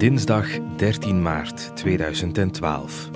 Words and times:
Dinsdag 0.00 0.46
13 0.76 1.22
maart 1.22 1.70
2012. 1.74 3.10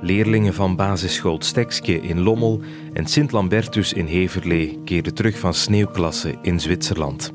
Leerlingen 0.00 0.54
van 0.54 0.76
basisschool 0.76 1.36
Stekske 1.40 2.00
in 2.00 2.20
Lommel 2.20 2.60
en 2.92 3.06
Sint-Lambertus 3.06 3.92
in 3.92 4.06
Heverlee 4.06 4.78
keerden 4.84 5.14
terug 5.14 5.38
van 5.38 5.54
sneeuwklasse 5.54 6.34
in 6.42 6.60
Zwitserland. 6.60 7.32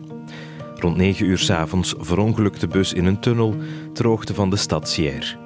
Rond 0.75 0.97
9 0.97 1.25
uur 1.25 1.37
s 1.37 1.49
avonds 1.49 1.95
verongelukte 1.97 2.59
de 2.59 2.67
bus 2.67 2.93
in 2.93 3.05
een 3.05 3.19
tunnel 3.19 3.55
ter 3.93 4.07
hoogte 4.07 4.33
van 4.33 4.49
de 4.49 4.55
stad 4.55 4.89
Sierre. 4.89 5.37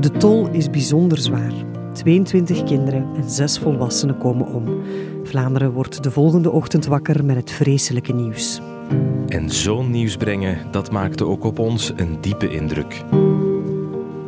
De 0.00 0.10
tol 0.18 0.48
is 0.48 0.70
bijzonder 0.70 1.18
zwaar. 1.18 1.52
22 1.92 2.64
kinderen 2.64 3.08
en 3.14 3.30
6 3.30 3.58
volwassenen 3.58 4.18
komen 4.18 4.46
om. 4.46 4.82
Vlaanderen 5.22 5.72
wordt 5.72 6.02
de 6.02 6.10
volgende 6.10 6.50
ochtend 6.50 6.86
wakker 6.86 7.24
met 7.24 7.36
het 7.36 7.50
vreselijke 7.50 8.12
nieuws. 8.12 8.60
En 9.26 9.50
zo'n 9.50 9.90
nieuws 9.90 10.16
brengen, 10.16 10.58
dat 10.70 10.90
maakte 10.90 11.26
ook 11.26 11.44
op 11.44 11.58
ons 11.58 11.92
een 11.96 12.20
diepe 12.20 12.50
indruk. 12.50 13.02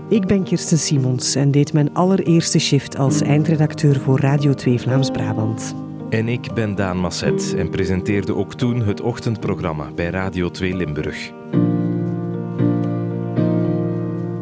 Ik 0.08 0.26
ben 0.26 0.42
Kirsten 0.42 0.78
Simons 0.78 1.34
en 1.34 1.50
deed 1.50 1.72
mijn 1.72 1.94
allereerste 1.94 2.58
shift 2.58 2.96
als 2.96 3.20
eindredacteur 3.20 4.00
voor 4.00 4.20
Radio 4.20 4.54
2 4.54 4.80
Vlaams-Brabant. 4.80 5.74
En 6.10 6.28
ik 6.28 6.52
ben 6.54 6.74
Daan 6.74 6.98
Masset 6.98 7.54
en 7.56 7.70
presenteerde 7.70 8.34
ook 8.34 8.54
toen 8.54 8.82
het 8.82 9.00
ochtendprogramma 9.00 9.90
bij 9.94 10.10
Radio 10.10 10.50
2 10.50 10.76
Limburg. 10.76 11.32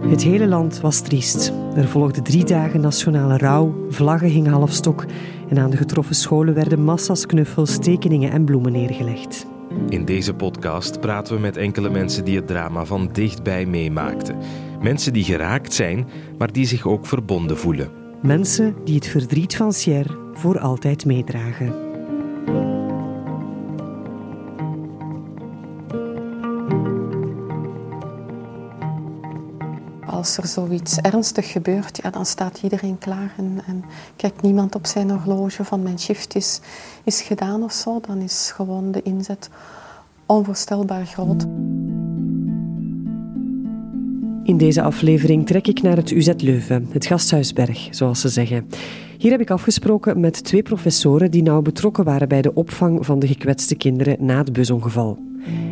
Het 0.06 0.22
hele 0.22 0.46
land 0.46 0.80
was 0.80 1.00
triest. 1.00 1.52
Er 1.76 1.88
volgden 1.88 2.22
drie 2.22 2.44
dagen 2.44 2.80
nationale 2.80 3.36
rouw, 3.36 3.74
vlaggen 3.88 4.28
hingen 4.28 4.52
halfstok 4.52 5.04
en 5.48 5.58
aan 5.58 5.70
de 5.70 5.76
getroffen 5.76 6.14
scholen 6.14 6.54
werden 6.54 6.84
massa's 6.84 7.26
knuffels, 7.26 7.78
tekeningen 7.78 8.30
en 8.30 8.44
bloemen 8.44 8.72
neergelegd. 8.72 9.46
In 9.88 10.04
deze 10.04 10.34
podcast 10.34 11.00
praten 11.00 11.34
we 11.34 11.40
met 11.40 11.56
enkele 11.56 11.90
mensen 11.90 12.24
die 12.24 12.36
het 12.36 12.46
drama 12.46 12.84
van 12.84 13.08
dichtbij 13.12 13.66
meemaakten. 13.66 14.36
Mensen 14.82 15.12
die 15.12 15.24
geraakt 15.24 15.72
zijn, 15.72 16.08
maar 16.38 16.52
die 16.52 16.66
zich 16.66 16.86
ook 16.86 17.06
verbonden 17.06 17.58
voelen. 17.58 17.90
Mensen 18.22 18.74
die 18.84 18.94
het 18.94 19.06
verdriet 19.06 19.56
van 19.56 19.72
Sierre 19.72 20.18
voor 20.32 20.58
altijd 20.58 21.04
meedragen. 21.04 21.83
Als 30.24 30.36
er 30.36 30.46
zoiets 30.46 30.96
ernstig 30.96 31.52
gebeurt, 31.52 32.00
ja, 32.02 32.10
dan 32.10 32.26
staat 32.26 32.60
iedereen 32.62 32.98
klaar 32.98 33.34
en, 33.36 33.60
en 33.66 33.84
kijkt 34.16 34.42
niemand 34.42 34.74
op 34.74 34.86
zijn 34.86 35.10
horloge 35.10 35.64
van 35.64 35.82
mijn 35.82 35.98
shift 35.98 36.34
is, 36.34 36.60
is 37.02 37.22
gedaan 37.22 37.62
of 37.62 37.72
zo. 37.72 38.00
Dan 38.06 38.18
is 38.18 38.52
gewoon 38.54 38.92
de 38.92 39.02
inzet 39.02 39.48
onvoorstelbaar 40.26 41.06
groot. 41.06 41.42
In 44.44 44.56
deze 44.56 44.82
aflevering 44.82 45.46
trek 45.46 45.66
ik 45.66 45.82
naar 45.82 45.96
het 45.96 46.10
UZ 46.10 46.32
Leuven, 46.36 46.88
het 46.90 47.06
gasthuisberg, 47.06 47.88
zoals 47.90 48.20
ze 48.20 48.28
zeggen. 48.28 48.68
Hier 49.18 49.30
heb 49.30 49.40
ik 49.40 49.50
afgesproken 49.50 50.20
met 50.20 50.44
twee 50.44 50.62
professoren 50.62 51.30
die 51.30 51.42
nauw 51.42 51.62
betrokken 51.62 52.04
waren 52.04 52.28
bij 52.28 52.42
de 52.42 52.54
opvang 52.54 53.06
van 53.06 53.18
de 53.18 53.26
gekwetste 53.26 53.74
kinderen 53.74 54.16
na 54.20 54.38
het 54.38 54.52
busongeval. 54.52 55.18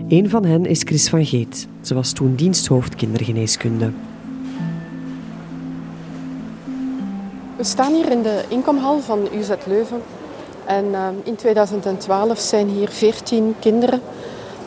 Een 0.09 0.31
van 0.31 0.45
hen 0.45 0.67
is 0.67 0.83
Chris 0.83 1.09
van 1.09 1.27
Geet. 1.27 1.69
Ze 1.81 1.95
was 1.95 2.13
toen 2.13 2.35
diensthoofd 2.35 2.95
kindergeneeskunde. 2.95 3.91
We 7.63 7.69
staan 7.69 7.95
hier 7.95 8.11
in 8.11 8.23
de 8.23 8.45
inkomhal 8.49 9.01
van 9.01 9.29
UZ 9.33 9.51
Leuven. 9.67 10.03
En 10.65 10.85
uh, 10.85 11.07
in 11.23 11.37
2012 11.37 12.39
zijn 12.39 12.69
hier 12.69 12.89
14 12.89 13.55
kinderen, 13.61 14.03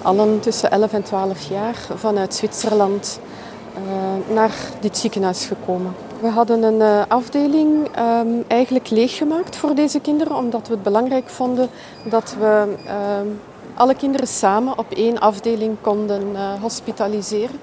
allen 0.01 0.39
tussen 0.39 0.71
11 0.71 0.93
en 0.93 1.03
12 1.03 1.49
jaar, 1.49 1.75
vanuit 1.95 2.33
Zwitserland 2.35 3.19
uh, 3.73 4.35
naar 4.35 4.51
dit 4.79 4.97
ziekenhuis 4.97 5.45
gekomen. 5.45 5.95
We 6.22 6.28
hadden 6.28 6.63
een 6.63 6.79
uh, 6.79 7.01
afdeling 7.07 7.88
um, 8.00 8.44
eigenlijk 8.47 8.89
leeggemaakt 8.89 9.56
voor 9.56 9.75
deze 9.75 10.00
kinderen, 10.00 10.35
omdat 10.35 10.67
we 10.67 10.73
het 10.73 10.83
belangrijk 10.83 11.29
vonden 11.29 11.69
dat 12.03 12.35
we 12.39 12.75
alle 13.73 13.95
kinderen 13.95 14.27
samen 14.27 14.77
op 14.77 14.91
één 14.91 15.19
afdeling 15.19 15.77
konden 15.81 16.35
hospitaliseren. 16.62 17.59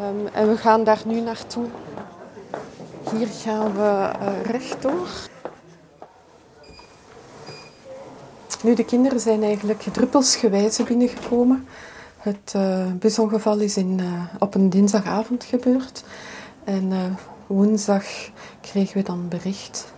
Um, 0.00 0.28
en 0.32 0.48
we 0.48 0.56
gaan 0.56 0.84
daar 0.84 1.00
nu 1.04 1.20
naartoe. 1.20 1.64
Hier 3.16 3.26
gaan 3.26 3.72
we 3.72 4.10
uh, 4.22 4.42
rechtdoor. 4.44 5.08
Nu, 8.62 8.74
de 8.74 8.84
kinderen 8.84 9.20
zijn 9.20 9.42
eigenlijk 9.42 9.82
druppelsgewijze 9.82 10.82
binnengekomen. 10.82 11.68
Het 12.16 12.52
uh, 12.56 12.86
busongeval 12.92 13.58
is 13.58 13.76
in, 13.76 13.98
uh, 14.00 14.22
op 14.38 14.54
een 14.54 14.70
dinsdagavond 14.70 15.44
gebeurd. 15.44 16.04
En 16.64 17.16
woensdag 17.46 18.04
kregen 18.60 18.96
we 18.96 19.02
dan 19.02 19.28
bericht 19.28 19.92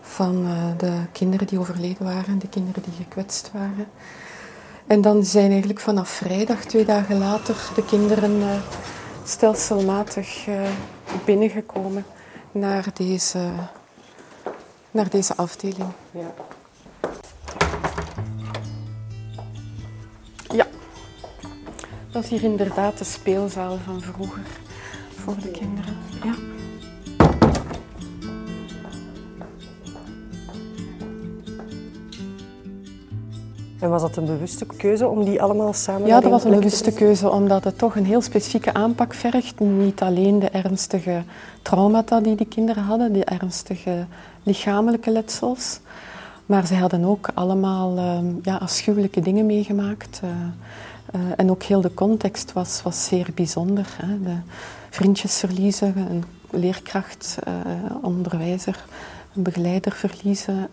van 0.00 0.46
de 0.76 0.92
kinderen 1.12 1.46
die 1.46 1.58
overleden 1.58 2.04
waren, 2.04 2.38
de 2.38 2.48
kinderen 2.48 2.82
die 2.82 2.92
gekwetst 2.92 3.50
waren. 3.52 3.86
En 4.86 5.00
dan 5.00 5.24
zijn 5.24 5.50
eigenlijk 5.50 5.80
vanaf 5.80 6.08
vrijdag, 6.08 6.64
twee 6.64 6.84
dagen 6.84 7.18
later, 7.18 7.56
de 7.74 7.84
kinderen 7.84 8.62
stelselmatig 9.24 10.46
binnengekomen 11.24 12.04
naar 12.52 12.86
deze, 12.94 13.50
naar 14.90 15.10
deze 15.10 15.36
afdeling. 15.36 15.92
Ja. 16.10 16.34
ja, 20.54 20.66
dat 22.10 22.24
is 22.24 22.30
hier 22.30 22.42
inderdaad 22.42 22.98
de 22.98 23.04
speelzaal 23.04 23.78
van 23.84 24.02
vroeger 24.02 24.46
voor 25.16 25.36
de 25.36 25.50
kinderen. 25.50 25.98
Ja. 26.24 26.51
En 33.82 33.90
was 33.90 34.02
dat 34.02 34.16
een 34.16 34.24
bewuste 34.24 34.66
keuze 34.76 35.08
om 35.08 35.24
die 35.24 35.42
allemaal 35.42 35.72
samen 35.72 36.06
Ja, 36.06 36.20
dat 36.20 36.30
was 36.30 36.44
een 36.44 36.50
bewuste 36.50 36.92
keuze, 36.92 37.30
omdat 37.30 37.64
het 37.64 37.78
toch 37.78 37.96
een 37.96 38.04
heel 38.04 38.20
specifieke 38.20 38.74
aanpak 38.74 39.14
vergt. 39.14 39.60
Niet 39.60 40.02
alleen 40.02 40.38
de 40.38 40.48
ernstige 40.48 41.22
traumata 41.62 42.20
die 42.20 42.34
die 42.34 42.46
kinderen 42.46 42.82
hadden, 42.82 43.12
die 43.12 43.24
ernstige 43.24 44.06
lichamelijke 44.42 45.10
letsels, 45.10 45.80
maar 46.46 46.66
ze 46.66 46.74
hadden 46.74 47.04
ook 47.04 47.28
allemaal 47.34 47.96
uh, 47.96 48.18
ja, 48.42 48.56
afschuwelijke 48.56 49.20
dingen 49.20 49.46
meegemaakt. 49.46 50.20
Uh, 50.24 50.30
uh, 50.30 51.20
en 51.36 51.50
ook 51.50 51.62
heel 51.62 51.80
de 51.80 51.94
context 51.94 52.52
was, 52.52 52.82
was 52.82 53.04
zeer 53.04 53.28
bijzonder. 53.34 53.86
Hè. 54.02 54.22
De 54.22 54.36
vriendjes 54.90 55.38
verliezen, 55.38 55.96
een 55.96 56.24
leerkracht, 56.50 57.38
onderwijzer, 58.02 58.84
een 59.34 59.42
begeleider 59.42 59.92
verliezen. 59.92 60.68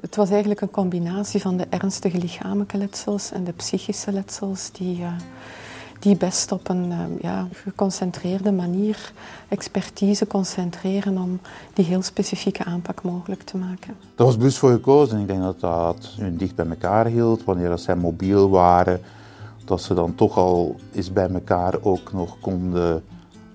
Het 0.00 0.16
was 0.16 0.30
eigenlijk 0.30 0.60
een 0.60 0.70
combinatie 0.70 1.40
van 1.40 1.56
de 1.56 1.66
ernstige 1.70 2.18
lichamelijke 2.18 2.76
letsels 2.76 3.32
en 3.32 3.44
de 3.44 3.52
psychische 3.52 4.12
letsels 4.12 4.70
die, 4.72 4.98
uh, 4.98 5.08
die 5.98 6.16
best 6.16 6.52
op 6.52 6.68
een 6.68 6.90
uh, 6.90 6.98
ja, 7.20 7.48
geconcentreerde 7.52 8.52
manier 8.52 9.12
expertise 9.48 10.26
concentreren 10.26 11.18
om 11.18 11.40
die 11.72 11.84
heel 11.84 12.02
specifieke 12.02 12.64
aanpak 12.64 13.02
mogelijk 13.02 13.42
te 13.42 13.56
maken. 13.56 13.94
Daar 14.14 14.26
was 14.26 14.36
bewust 14.36 14.58
voor 14.58 14.70
gekozen. 14.70 15.20
Ik 15.20 15.26
denk 15.26 15.42
dat 15.42 15.60
dat 15.60 16.14
hun 16.16 16.36
dicht 16.36 16.54
bij 16.54 16.66
elkaar 16.66 17.06
hield, 17.06 17.44
wanneer 17.44 17.68
dat 17.68 17.80
zij 17.80 17.96
mobiel 17.96 18.50
waren, 18.50 19.00
dat 19.64 19.82
ze 19.82 19.94
dan 19.94 20.14
toch 20.14 20.36
al 20.36 20.76
eens 20.92 21.12
bij 21.12 21.28
elkaar 21.28 21.74
ook 21.82 22.12
nog 22.12 22.36
konden 22.40 23.02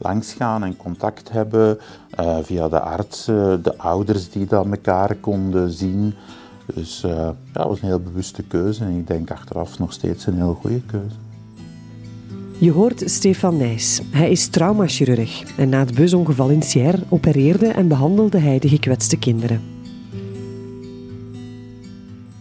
langsgaan 0.04 0.64
en 0.64 0.78
contact 0.78 1.32
hebben 1.32 1.78
uh, 2.20 2.38
via 2.42 2.70
de 2.70 2.80
artsen, 2.80 3.64
de 3.64 3.78
ouders 3.78 4.30
die 4.30 4.46
dat 4.46 4.66
elkaar 4.66 5.16
konden 5.16 5.72
zien. 5.72 6.14
Dus 6.74 7.04
uh, 7.04 7.12
ja, 7.12 7.36
dat 7.54 7.68
was 7.68 7.82
een 7.82 7.88
heel 7.88 8.00
bewuste 8.00 8.44
keuze 8.44 8.84
en 8.84 8.98
ik 8.98 9.08
denk 9.08 9.32
achteraf 9.32 9.80
nog 9.80 9.94
steeds 9.94 10.26
een 10.26 10.36
heel 10.36 10.54
goede 10.62 10.82
keuze. 10.82 11.16
Je 12.58 12.72
hoort 12.72 13.04
Stefan 13.06 13.58
Nijs. 13.58 14.02
Hij 14.12 14.32
is 14.32 14.48
traumachirurg 14.48 15.58
en 15.58 15.70
na 15.70 15.80
het 15.80 15.96
busongeval 15.96 16.50
in 16.50 16.62
Sierre 16.62 17.04
opereerde 17.10 17.68
en 17.68 17.88
behandelde 17.88 18.38
hij 18.38 18.60
de 18.60 18.70
gekwetste 18.70 19.18
kinderen. 19.18 19.62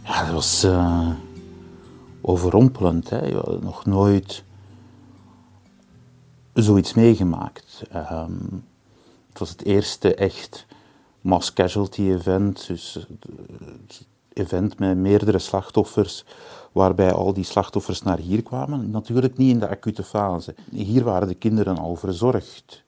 Ja, 0.04 0.24
dat 0.24 0.34
was 0.34 0.64
uh, 0.64 1.08
overrompelend. 2.20 3.10
Hè. 3.10 3.30
Nog 3.60 3.86
nooit 3.86 4.44
zoiets 6.52 6.94
meegemaakt. 6.94 7.82
Um, 7.94 8.64
het 9.28 9.38
was 9.38 9.50
het 9.50 9.64
eerste 9.64 10.14
echt 10.14 10.66
mass 11.20 11.52
casualty 11.52 12.02
event, 12.02 12.66
dus 12.66 13.06
event 14.32 14.78
met 14.78 14.96
meerdere 14.96 15.38
slachtoffers, 15.38 16.24
waarbij 16.72 17.12
al 17.12 17.32
die 17.32 17.44
slachtoffers 17.44 18.02
naar 18.02 18.18
hier 18.18 18.42
kwamen. 18.42 18.90
Natuurlijk 18.90 19.36
niet 19.36 19.50
in 19.50 19.58
de 19.58 19.68
acute 19.68 20.02
fase. 20.02 20.54
Hier 20.70 21.04
waren 21.04 21.28
de 21.28 21.34
kinderen 21.34 21.78
al 21.78 21.96
verzorgd. 21.96 22.84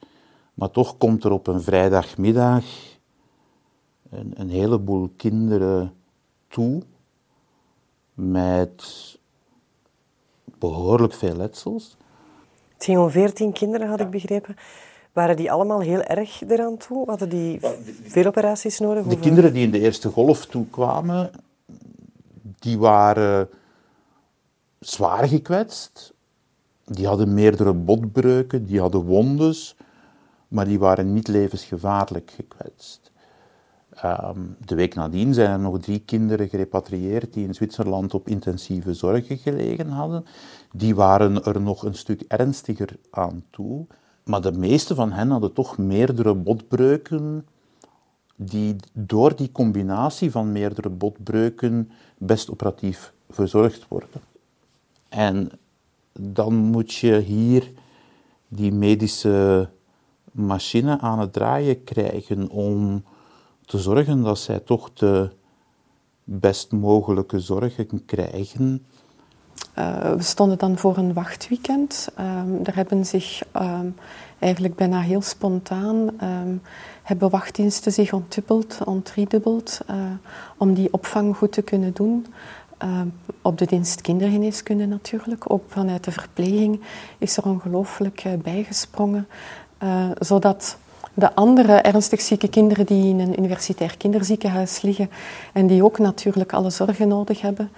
Maar 0.54 0.70
toch 0.70 0.96
komt 0.96 1.24
er 1.24 1.30
op 1.30 1.46
een 1.46 1.62
vrijdagmiddag 1.62 2.64
een, 4.10 4.32
een 4.34 4.50
heleboel 4.50 5.10
kinderen 5.16 5.94
toe 6.48 6.82
met 8.14 8.84
behoorlijk 10.58 11.12
veel 11.12 11.36
letsels. 11.36 11.96
Het 12.84 12.92
ging 12.92 13.04
om 13.04 13.10
veertien 13.10 13.52
kinderen, 13.52 13.88
had 13.88 14.00
ik 14.00 14.10
begrepen. 14.10 14.56
Waren 15.12 15.36
die 15.36 15.52
allemaal 15.52 15.80
heel 15.80 16.02
erg 16.02 16.42
eraan 16.48 16.76
toe? 16.76 17.06
Hadden 17.06 17.28
die 17.28 17.60
veel 18.06 18.26
operaties 18.26 18.78
nodig? 18.78 19.06
De 19.06 19.18
kinderen 19.18 19.52
die 19.52 19.64
in 19.64 19.70
de 19.70 19.80
eerste 19.80 20.08
golf 20.08 20.46
toekwamen, 20.46 21.30
die 22.58 22.78
waren 22.78 23.48
zwaar 24.78 25.28
gekwetst. 25.28 26.12
Die 26.84 27.06
hadden 27.06 27.34
meerdere 27.34 27.72
botbreuken, 27.72 28.66
die 28.66 28.80
hadden 28.80 29.04
wondes, 29.04 29.76
maar 30.48 30.64
die 30.64 30.78
waren 30.78 31.12
niet 31.12 31.28
levensgevaarlijk 31.28 32.30
gekwetst. 32.36 33.03
Ehm, 34.04 34.40
de 34.64 34.74
week 34.74 34.94
nadien 34.94 35.34
zijn 35.34 35.50
er 35.50 35.58
nog 35.58 35.80
drie 35.80 35.98
kinderen 35.98 36.48
gerepatrieerd 36.48 37.32
die 37.32 37.46
in 37.46 37.54
Zwitserland 37.54 38.14
op 38.14 38.28
intensieve 38.28 38.94
zorgen 38.94 39.38
gelegen 39.38 39.88
hadden. 39.88 40.24
Die 40.72 40.94
waren 40.94 41.44
er 41.44 41.60
nog 41.60 41.82
een 41.82 41.94
stuk 41.94 42.24
ernstiger 42.28 42.96
aan 43.10 43.44
toe. 43.50 43.86
Maar 44.24 44.40
de 44.40 44.52
meeste 44.52 44.94
van 44.94 45.12
hen 45.12 45.30
hadden 45.30 45.52
toch 45.52 45.78
meerdere 45.78 46.34
botbreuken 46.34 47.46
die 48.36 48.76
door 48.92 49.36
die 49.36 49.52
combinatie 49.52 50.30
van 50.30 50.52
meerdere 50.52 50.90
botbreuken 50.90 51.90
best 52.18 52.50
operatief 52.50 53.12
verzorgd 53.30 53.88
worden. 53.88 54.20
En 55.08 55.50
dan 56.12 56.54
moet 56.54 56.94
je 56.94 57.18
hier 57.18 57.70
die 58.48 58.72
medische 58.72 59.68
machine 60.30 61.00
aan 61.00 61.18
het 61.18 61.32
draaien 61.32 61.84
krijgen 61.84 62.48
om 62.48 63.04
te 63.66 63.78
zorgen 63.78 64.22
dat 64.22 64.38
zij 64.38 64.58
toch 64.58 64.92
de 64.92 65.30
best 66.24 66.72
mogelijke 66.72 67.40
zorgen 67.40 68.04
krijgen. 68.06 68.86
Uh, 69.78 70.12
we 70.12 70.22
stonden 70.22 70.58
dan 70.58 70.78
voor 70.78 70.96
een 70.96 71.12
wachtweekend. 71.12 72.08
Um, 72.20 72.60
er 72.64 72.74
hebben 72.74 73.06
zich 73.06 73.42
um, 73.56 73.94
eigenlijk 74.38 74.74
bijna 74.74 75.00
heel 75.00 75.22
spontaan 75.22 75.96
um, 76.22 76.62
hebben 77.02 77.30
wachtdiensten 77.30 77.92
zich 77.92 78.12
ontdubbeld, 78.12 78.78
ontriedubbeld, 78.84 79.80
uh, 79.90 79.96
om 80.56 80.74
die 80.74 80.92
opvang 80.92 81.36
goed 81.36 81.52
te 81.52 81.62
kunnen 81.62 81.92
doen. 81.92 82.26
op 83.42 83.58
de 83.58 83.66
dienst 83.66 84.00
kindergeneeskunde 84.00 84.86
natuurlijk, 84.86 85.50
ook 85.50 85.64
vanuit 85.68 86.04
de 86.04 86.12
verpleging 86.12 86.80
is 87.18 87.36
er 87.36 87.44
ongelooflijk 87.44 88.24
uh, 88.24 88.32
bijgesprongen, 88.42 89.28
zodat 90.18 90.78
de 91.14 91.34
andere 91.34 91.72
ernstig 91.72 92.20
zieke 92.20 92.48
kinderen 92.48 92.86
die 92.86 93.08
in 93.08 93.20
een 93.20 93.38
universitair 93.38 93.96
kinderziekenhuis 93.96 94.82
liggen 94.82 95.10
en 95.52 95.66
die 95.66 95.84
ook 95.84 95.98
natuurlijk 95.98 96.52
alle 96.52 96.70
zorgen 96.70 97.08
nodig 97.08 97.40
hebben 97.40 97.70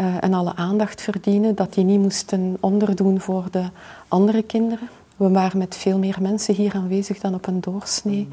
uh, 0.00 0.06
en 0.20 0.34
alle 0.34 0.54
aandacht 0.54 1.00
verdienen, 1.02 1.54
dat 1.54 1.74
die 1.74 1.84
niet 1.84 2.00
moesten 2.00 2.56
onderdoen 2.60 3.20
voor 3.20 3.44
de 3.50 3.64
andere 4.08 4.42
kinderen. 4.42 4.88
We 5.16 5.30
waren 5.30 5.58
met 5.58 5.76
veel 5.76 5.98
meer 5.98 6.16
mensen 6.20 6.54
hier 6.54 6.74
aanwezig 6.74 7.18
dan 7.18 7.34
op 7.34 7.46
een 7.46 7.60
doorsnee 7.60 8.28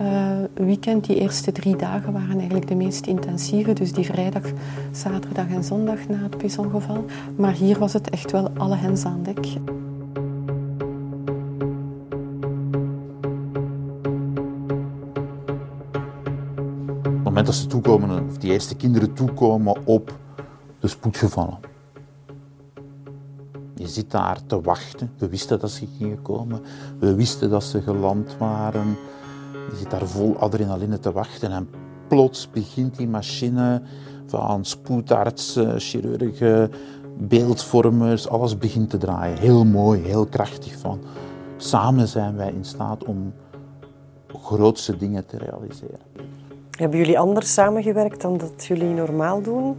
uh, 0.00 0.06
weekend. 0.54 1.06
Die 1.06 1.20
eerste 1.20 1.52
drie 1.52 1.76
dagen 1.76 2.12
waren 2.12 2.36
eigenlijk 2.36 2.68
de 2.68 2.74
meest 2.74 3.06
intensieve, 3.06 3.72
dus 3.72 3.92
die 3.92 4.04
vrijdag, 4.04 4.42
zaterdag 4.92 5.48
en 5.48 5.64
zondag 5.64 6.08
na 6.08 6.22
het 6.22 6.38
pisongeval. 6.38 7.04
Maar 7.36 7.52
hier 7.52 7.78
was 7.78 7.92
het 7.92 8.10
echt 8.10 8.30
wel 8.30 8.50
alle 8.56 8.76
hens 8.76 9.04
aan 9.04 9.22
dek. 9.22 9.46
Dat 17.46 17.54
ze 17.54 17.66
toekomen, 17.66 18.26
of 18.28 18.38
die 18.38 18.52
eerste 18.52 18.76
kinderen 18.76 19.12
toekomen 19.12 19.86
op 19.86 20.18
de 20.80 20.88
spoedgevallen. 20.88 21.58
Je 23.74 23.88
zit 23.88 24.10
daar 24.10 24.46
te 24.46 24.60
wachten. 24.60 25.10
We 25.18 25.28
wisten 25.28 25.58
dat 25.58 25.70
ze 25.70 25.86
gingen 25.98 26.22
komen. 26.22 26.60
We 26.98 27.14
wisten 27.14 27.50
dat 27.50 27.64
ze 27.64 27.82
geland 27.82 28.36
waren. 28.38 28.96
Je 29.70 29.76
zit 29.76 29.90
daar 29.90 30.06
vol 30.06 30.36
adrenaline 30.36 30.98
te 30.98 31.12
wachten 31.12 31.50
en 31.50 31.68
plots 32.08 32.50
begint 32.50 32.96
die 32.96 33.08
machine 33.08 33.82
van 34.26 34.64
spoedartsen, 34.64 35.80
chirurgen, 35.80 36.70
beeldvormers, 37.18 38.28
alles 38.28 38.58
begint 38.58 38.90
te 38.90 38.98
draaien. 38.98 39.38
Heel 39.38 39.64
mooi, 39.64 40.02
heel 40.02 40.26
krachtig 40.26 40.78
van. 40.78 41.00
Samen 41.56 42.08
zijn 42.08 42.36
wij 42.36 42.52
in 42.52 42.64
staat 42.64 43.04
om 43.04 43.32
grootse 44.42 44.96
dingen 44.96 45.26
te 45.26 45.38
realiseren. 45.38 46.00
Hebben 46.76 46.98
jullie 46.98 47.18
anders 47.18 47.52
samengewerkt 47.52 48.20
dan 48.20 48.38
dat 48.38 48.64
jullie 48.64 48.88
normaal 48.88 49.42
doen? 49.42 49.76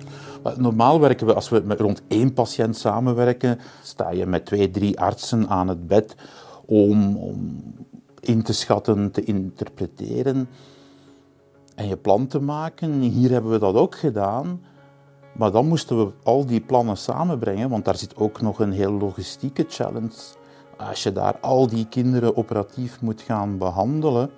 Normaal 0.57 0.99
werken 0.99 1.27
we, 1.27 1.33
als 1.33 1.49
we 1.49 1.61
met 1.65 1.79
rond 1.79 2.01
één 2.07 2.33
patiënt 2.33 2.77
samenwerken, 2.77 3.59
sta 3.83 4.09
je 4.09 4.25
met 4.25 4.45
twee, 4.45 4.71
drie 4.71 4.99
artsen 4.99 5.47
aan 5.47 5.67
het 5.67 5.87
bed 5.87 6.15
om, 6.65 7.17
om 7.17 7.63
in 8.19 8.43
te 8.43 8.53
schatten, 8.53 9.11
te 9.11 9.23
interpreteren 9.23 10.49
en 11.75 11.87
je 11.87 11.97
plan 11.97 12.27
te 12.27 12.39
maken. 12.39 13.01
Hier 13.01 13.31
hebben 13.31 13.51
we 13.51 13.59
dat 13.59 13.75
ook 13.75 13.95
gedaan. 13.95 14.61
Maar 15.33 15.51
dan 15.51 15.67
moesten 15.67 15.97
we 15.97 16.11
al 16.23 16.45
die 16.45 16.61
plannen 16.61 16.97
samenbrengen, 16.97 17.69
want 17.69 17.85
daar 17.85 17.97
zit 17.97 18.15
ook 18.15 18.41
nog 18.41 18.59
een 18.59 18.71
heel 18.71 18.91
logistieke 18.91 19.65
challenge. 19.67 20.15
Als 20.77 21.03
je 21.03 21.11
daar 21.11 21.37
al 21.41 21.67
die 21.67 21.87
kinderen 21.89 22.37
operatief 22.37 23.01
moet 23.01 23.21
gaan 23.21 23.57
behandelen, 23.57 24.29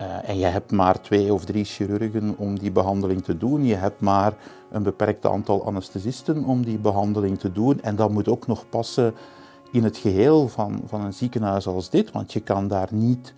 uh, 0.00 0.28
en 0.28 0.38
je 0.38 0.46
hebt 0.46 0.72
maar 0.72 1.00
twee 1.00 1.32
of 1.32 1.44
drie 1.44 1.64
chirurgen 1.64 2.34
om 2.38 2.58
die 2.58 2.70
behandeling 2.70 3.24
te 3.24 3.36
doen. 3.36 3.64
Je 3.64 3.74
hebt 3.74 4.00
maar 4.00 4.32
een 4.70 4.82
beperkt 4.82 5.26
aantal 5.26 5.66
anesthesisten 5.66 6.44
om 6.44 6.64
die 6.64 6.78
behandeling 6.78 7.38
te 7.38 7.52
doen. 7.52 7.80
En 7.80 7.96
dat 7.96 8.10
moet 8.10 8.28
ook 8.28 8.46
nog 8.46 8.68
passen 8.68 9.14
in 9.72 9.84
het 9.84 9.96
geheel 9.96 10.48
van, 10.48 10.82
van 10.86 11.00
een 11.00 11.12
ziekenhuis 11.12 11.66
als 11.66 11.90
dit, 11.90 12.12
want 12.12 12.32
je 12.32 12.40
kan 12.40 12.68
daar 12.68 12.88
niet 12.90 13.32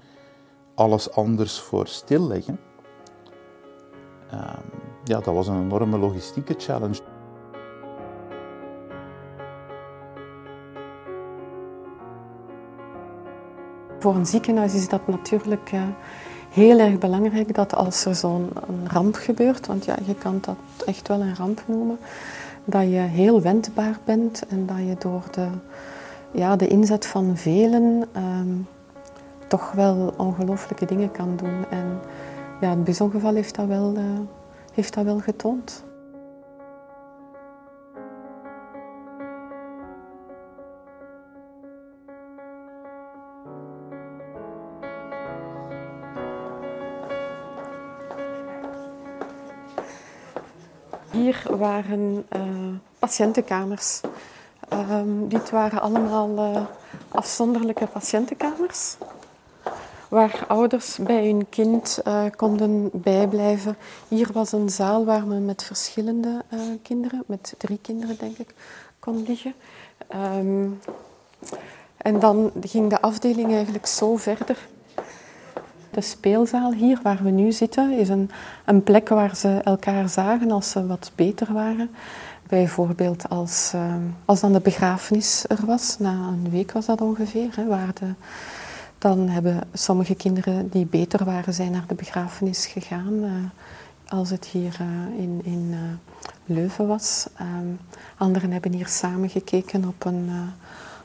alles 0.74 1.12
anders 1.12 1.60
voor 1.60 1.86
stilleggen. 1.86 2.58
Uh, 4.34 4.52
ja, 5.04 5.20
dat 5.20 5.34
was 5.34 5.48
een 5.48 5.62
enorme 5.62 5.98
logistieke 5.98 6.54
challenge. 6.58 7.00
Voor 13.98 14.14
een 14.14 14.26
ziekenhuis 14.26 14.74
is 14.74 14.88
dat 14.88 15.06
natuurlijk 15.06 15.72
uh, 15.72 15.82
heel 16.50 16.78
erg 16.78 16.98
belangrijk 16.98 17.54
dat 17.54 17.74
als 17.74 18.04
er 18.04 18.14
zo'n 18.14 18.50
ramp 18.86 19.14
gebeurt, 19.14 19.66
want 19.66 19.84
ja, 19.84 19.96
je 20.06 20.14
kan 20.14 20.38
dat 20.40 20.56
echt 20.86 21.08
wel 21.08 21.20
een 21.20 21.36
ramp 21.36 21.62
noemen, 21.66 21.98
dat 22.64 22.82
je 22.82 22.98
heel 22.98 23.40
wendbaar 23.40 23.98
bent 24.04 24.46
en 24.48 24.66
dat 24.66 24.76
je 24.76 24.96
door 24.98 25.22
de, 25.30 25.46
ja, 26.30 26.56
de 26.56 26.66
inzet 26.66 27.06
van 27.06 27.36
velen 27.36 28.04
um, 28.16 28.66
toch 29.48 29.72
wel 29.72 30.14
ongelooflijke 30.16 30.86
dingen 30.86 31.10
kan 31.10 31.36
doen. 31.36 31.64
En 31.70 32.00
ja, 32.60 32.70
het 32.70 32.84
bijzongeval 32.84 33.34
heeft 33.34 33.54
dat 33.54 33.66
wel, 33.66 33.94
uh, 33.96 34.02
heeft 34.72 34.94
dat 34.94 35.04
wel 35.04 35.18
getoond. 35.18 35.84
Hier 51.30 51.56
waren 51.56 52.26
uh, 52.36 52.42
patiëntenkamers. 52.98 54.00
Um, 54.72 55.28
dit 55.28 55.50
waren 55.50 55.80
allemaal 55.80 56.54
uh, 56.54 56.62
afzonderlijke 57.08 57.86
patiëntenkamers. 57.86 58.96
Waar 60.08 60.44
ouders 60.48 60.96
bij 60.96 61.26
hun 61.26 61.48
kind 61.48 62.00
uh, 62.06 62.22
konden 62.36 62.90
bijblijven. 62.92 63.76
Hier 64.08 64.28
was 64.32 64.52
een 64.52 64.70
zaal 64.70 65.04
waar 65.04 65.26
men 65.26 65.44
met 65.44 65.62
verschillende 65.62 66.42
kinderen, 66.82 67.22
met 67.26 67.54
drie 67.58 67.78
kinderen 67.82 68.16
denk 68.18 68.38
ik, 68.38 68.54
kon 68.98 69.22
liggen. 69.26 69.54
Um, 70.36 70.80
en 71.96 72.20
dan 72.20 72.52
ging 72.60 72.90
de 72.90 73.00
afdeling 73.00 73.54
eigenlijk 73.54 73.86
zo 73.86 74.16
verder. 74.16 74.68
De 75.90 76.00
speelzaal 76.00 76.72
hier, 76.72 76.98
waar 77.02 77.22
we 77.22 77.30
nu 77.30 77.52
zitten, 77.52 77.98
is 77.98 78.08
een, 78.08 78.30
een 78.64 78.82
plek 78.82 79.08
waar 79.08 79.36
ze 79.36 79.48
elkaar 79.48 80.08
zagen 80.08 80.50
als 80.50 80.70
ze 80.70 80.86
wat 80.86 81.12
beter 81.14 81.52
waren. 81.52 81.90
Bijvoorbeeld 82.48 83.28
als, 83.28 83.72
uh, 83.74 83.94
als 84.24 84.40
dan 84.40 84.52
de 84.52 84.60
begrafenis 84.60 85.44
er 85.48 85.66
was, 85.66 85.98
na 85.98 86.10
een 86.10 86.50
week 86.50 86.72
was 86.72 86.86
dat 86.86 87.00
ongeveer, 87.00 87.48
hè, 87.56 87.66
waar 87.66 87.94
de, 87.94 88.06
dan 88.98 89.28
hebben 89.28 89.60
sommige 89.72 90.14
kinderen 90.14 90.68
die 90.68 90.86
beter 90.86 91.24
waren, 91.24 91.54
zijn 91.54 91.72
naar 91.72 91.86
de 91.86 91.94
begrafenis 91.94 92.66
gegaan. 92.66 93.12
Uh, 93.12 93.30
als 94.08 94.30
het 94.30 94.44
hier 94.44 94.78
uh, 94.80 95.22
in, 95.22 95.40
in 95.44 95.68
uh, 95.70 95.78
Leuven 96.44 96.86
was. 96.86 97.26
Um, 97.40 97.78
anderen 98.16 98.52
hebben 98.52 98.72
hier 98.72 98.88
samen 98.88 99.28
gekeken 99.28 99.84
op 99.88 100.04
een, 100.04 100.30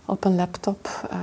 op 0.06 0.26
een 0.26 0.36
laptop 0.36 1.08
uh, 1.12 1.18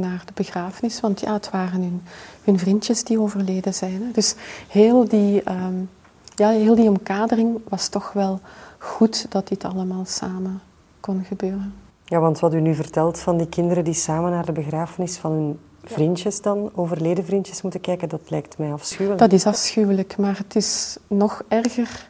naar 0.00 0.22
de 0.26 0.32
begrafenis. 0.34 1.00
Want 1.00 1.20
ja, 1.20 1.32
het 1.32 1.50
waren 1.50 1.80
hun, 1.80 2.02
hun 2.44 2.58
vriendjes 2.58 3.04
die 3.04 3.20
overleden 3.20 3.74
zijn. 3.74 4.02
Hè. 4.02 4.10
Dus 4.12 4.34
heel 4.68 5.08
die, 5.08 5.50
um, 5.50 5.90
ja, 6.34 6.48
heel 6.48 6.74
die 6.74 6.88
omkadering 6.88 7.58
was 7.68 7.88
toch 7.88 8.12
wel 8.12 8.40
goed 8.78 9.26
dat 9.28 9.48
dit 9.48 9.64
allemaal 9.64 10.04
samen 10.04 10.60
kon 11.00 11.24
gebeuren. 11.24 11.74
Ja, 12.04 12.20
want 12.20 12.38
wat 12.38 12.54
u 12.54 12.60
nu 12.60 12.74
vertelt 12.74 13.18
van 13.18 13.36
die 13.36 13.48
kinderen 13.48 13.84
die 13.84 13.94
samen 13.94 14.30
naar 14.30 14.46
de 14.46 14.52
begrafenis 14.52 15.16
van 15.16 15.32
hun 15.32 15.58
vriendjes 15.84 16.40
dan, 16.40 16.70
overleden 16.74 17.24
vriendjes 17.24 17.62
moeten 17.62 17.80
kijken, 17.80 18.08
dat 18.08 18.30
lijkt 18.30 18.58
mij 18.58 18.72
afschuwelijk. 18.72 19.20
Dat 19.20 19.32
is 19.32 19.46
afschuwelijk, 19.46 20.16
maar 20.16 20.36
het 20.36 20.56
is 20.56 20.96
nog 21.08 21.42
erger 21.48 22.08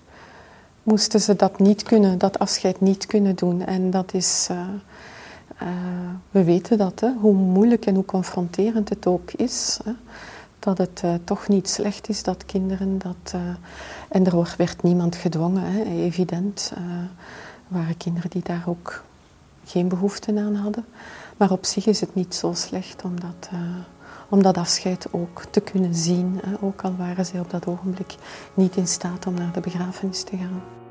moesten 0.85 1.21
ze 1.21 1.37
dat 1.37 1.59
niet 1.59 1.83
kunnen, 1.83 2.19
dat 2.19 2.39
afscheid 2.39 2.81
niet 2.81 3.07
kunnen 3.07 3.35
doen. 3.37 3.67
En 3.67 3.91
dat 3.91 4.15
is, 4.15 4.49
uh, 4.51 4.59
uh, 5.63 5.69
we 6.31 6.45
weten 6.45 6.79
dat, 6.79 7.01
hè, 7.01 7.13
hoe 7.21 7.35
moeilijk 7.35 7.87
en 7.87 7.95
hoe 7.95 8.05
confronterend 8.05 8.89
het 8.89 9.07
ook 9.07 9.33
is. 9.33 9.79
Hè, 9.85 9.93
dat 10.59 10.79
het 10.79 11.03
uh, 11.05 11.15
toch 11.25 11.49
niet 11.49 11.69
slecht 11.69 12.09
is 12.09 12.23
dat 12.23 12.47
kinderen 12.47 12.99
dat. 12.99 13.35
en 14.09 14.27
er 14.27 14.55
werd 14.57 14.83
niemand 14.83 15.17
gedwongen, 15.17 15.73
hè, 15.73 15.83
evident. 15.83 16.73
Waren 17.69 17.97
kinderen 17.97 18.31
die 18.31 18.43
daar 18.43 18.65
ook 18.67 19.05
geen 19.65 19.89
behoefte 19.89 20.41
aan 20.41 20.55
hadden. 20.55 20.85
Maar 21.37 21.51
op 21.51 21.65
zich 21.65 21.87
is 21.87 22.01
het 22.01 22.15
niet 22.15 22.35
zo 22.35 22.53
slecht 22.53 23.03
om 23.05 23.21
dat, 23.21 23.51
dat 24.43 24.57
afscheid 24.57 25.07
ook 25.11 25.45
te 25.51 25.61
kunnen 25.61 25.95
zien. 25.95 26.41
Hè, 26.45 26.53
ook 26.61 26.83
al 26.83 26.97
waren 26.97 27.27
zij 27.27 27.41
op 27.41 27.51
dat 27.51 27.67
ogenblik 27.67 28.15
niet 28.55 28.77
in 28.77 28.89
staat 28.89 29.27
om 29.27 29.35
naar 29.35 29.53
de 29.53 29.61
begrafenis 29.61 30.23
te 30.23 30.37
gaan. 30.37 30.84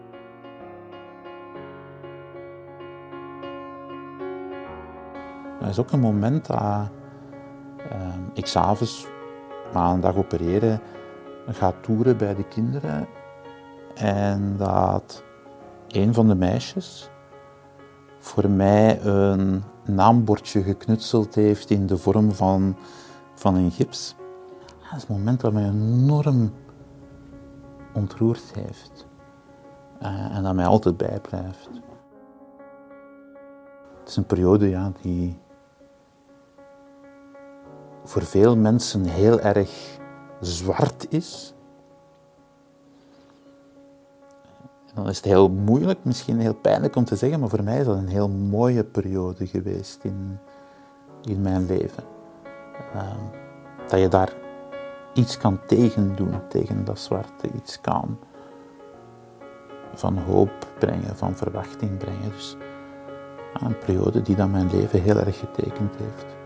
Dat 5.63 5.71
is 5.71 5.79
ook 5.79 5.91
een 5.91 5.99
moment 5.99 6.45
dat 6.45 6.59
uh, 6.59 6.87
ik 8.33 8.45
s'avonds, 8.45 9.07
na 9.73 9.91
een 9.91 9.99
dag 9.99 10.15
opereren, 10.15 10.81
ga 11.47 11.73
toeren 11.81 12.17
bij 12.17 12.35
de 12.35 12.43
kinderen. 12.43 13.07
En 13.95 14.57
dat 14.57 15.23
een 15.87 16.13
van 16.13 16.27
de 16.27 16.35
meisjes 16.35 17.09
voor 18.19 18.49
mij 18.49 19.01
een 19.01 19.63
naambordje 19.85 20.63
geknutseld 20.63 21.35
heeft 21.35 21.69
in 21.69 21.87
de 21.87 21.97
vorm 21.97 22.31
van, 22.31 22.75
van 23.35 23.55
een 23.55 23.71
gips. 23.71 24.15
Dat 24.89 24.97
is 24.97 25.07
een 25.07 25.15
moment 25.15 25.41
dat 25.41 25.53
mij 25.53 25.67
enorm 25.67 26.53
ontroerd 27.93 28.51
heeft. 28.53 29.07
Uh, 30.01 30.35
en 30.35 30.43
dat 30.43 30.53
mij 30.53 30.65
altijd 30.65 30.97
bijblijft. 30.97 31.69
Het 33.99 34.09
is 34.09 34.15
een 34.15 34.25
periode 34.25 34.69
ja, 34.69 34.91
die 35.01 35.41
voor 38.03 38.23
veel 38.23 38.57
mensen 38.57 39.05
heel 39.05 39.39
erg 39.39 39.99
zwart 40.39 41.05
is. 41.09 41.53
Dan 44.93 45.09
is 45.09 45.17
het 45.17 45.25
heel 45.25 45.49
moeilijk, 45.49 45.99
misschien 46.01 46.39
heel 46.39 46.55
pijnlijk 46.55 46.95
om 46.95 47.05
te 47.05 47.15
zeggen, 47.15 47.39
maar 47.39 47.49
voor 47.49 47.63
mij 47.63 47.79
is 47.79 47.85
dat 47.85 47.97
een 47.97 48.07
heel 48.07 48.29
mooie 48.29 48.83
periode 48.83 49.47
geweest 49.47 50.03
in, 50.03 50.39
in 51.23 51.41
mijn 51.41 51.65
leven. 51.65 52.03
Uh, 52.95 53.01
dat 53.87 53.99
je 53.99 54.07
daar 54.07 54.33
iets 55.13 55.37
kan 55.37 55.59
tegen 55.67 56.15
doen, 56.15 56.47
tegen 56.49 56.85
dat 56.85 56.99
zwarte, 56.99 57.49
iets 57.55 57.81
kan 57.81 58.17
van 59.93 60.17
hoop 60.17 60.67
brengen, 60.79 61.15
van 61.15 61.35
verwachting 61.35 61.97
brengen. 61.97 62.31
Dus 62.31 62.57
een 63.53 63.77
periode 63.77 64.21
die 64.21 64.35
dan 64.35 64.51
mijn 64.51 64.69
leven 64.71 65.01
heel 65.01 65.17
erg 65.17 65.39
getekend 65.39 65.95
heeft. 65.95 66.42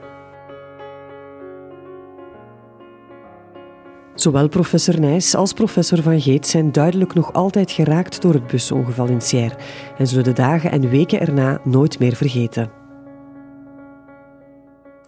Zowel 4.18 4.48
professor 4.48 5.00
Nijs 5.00 5.36
als 5.36 5.54
professor 5.54 6.02
Van 6.02 6.22
Geet 6.22 6.48
zijn 6.48 6.72
duidelijk 6.72 7.14
nog 7.14 7.34
altijd 7.34 7.72
geraakt 7.72 8.22
door 8.22 8.34
het 8.34 8.48
busongeval 8.48 9.08
in 9.08 9.22
Sierre 9.22 9.56
en 9.98 10.08
zullen 10.08 10.24
de 10.24 10.34
dagen 10.34 10.72
en 10.72 10.90
weken 10.90 11.20
erna 11.20 11.60
nooit 11.64 12.00
meer 12.00 12.16
vergeten. 12.16 12.72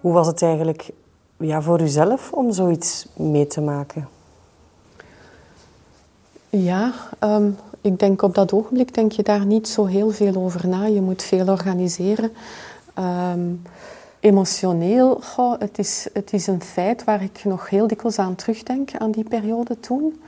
Hoe 0.01 0.13
was 0.13 0.27
het 0.27 0.41
eigenlijk 0.41 0.89
ja, 1.37 1.61
voor 1.61 1.81
uzelf 1.81 2.31
om 2.31 2.51
zoiets 2.51 3.07
mee 3.15 3.47
te 3.47 3.61
maken? 3.61 4.07
Ja, 6.49 6.93
um, 7.19 7.57
ik 7.81 7.99
denk 7.99 8.21
op 8.21 8.35
dat 8.35 8.53
ogenblik 8.53 8.93
denk 8.93 9.11
je 9.11 9.23
daar 9.23 9.45
niet 9.45 9.67
zo 9.67 9.85
heel 9.85 10.09
veel 10.09 10.35
over 10.35 10.67
na. 10.67 10.85
Je 10.85 11.01
moet 11.01 11.23
veel 11.23 11.47
organiseren. 11.47 12.31
Um, 12.99 13.61
emotioneel, 14.19 15.21
het, 15.59 15.79
is, 15.79 16.07
het 16.13 16.33
is 16.33 16.47
een 16.47 16.61
feit 16.61 17.03
waar 17.03 17.23
ik 17.23 17.43
nog 17.43 17.69
heel 17.69 17.87
dikwijls 17.87 18.19
aan 18.19 18.35
terugdenk, 18.35 18.89
aan 18.97 19.11
die 19.11 19.23
periode 19.23 19.79
toen. 19.79 20.21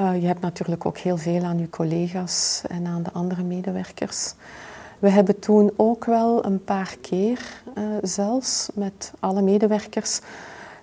Uh, 0.00 0.20
je 0.20 0.26
hebt 0.26 0.40
natuurlijk 0.40 0.86
ook 0.86 0.98
heel 0.98 1.16
veel 1.16 1.42
aan 1.42 1.58
je 1.58 1.70
collega's 1.70 2.62
en 2.68 2.86
aan 2.86 3.02
de 3.02 3.12
andere 3.12 3.42
medewerkers. 3.42 4.34
We 4.98 5.08
hebben 5.08 5.38
toen 5.38 5.70
ook 5.76 6.04
wel 6.04 6.44
een 6.44 6.64
paar 6.64 6.96
keer 7.00 7.62
uh, 7.78 7.84
zelfs 8.02 8.68
met 8.74 9.12
alle 9.20 9.42
medewerkers 9.42 10.20